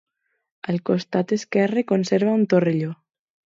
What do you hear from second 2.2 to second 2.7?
un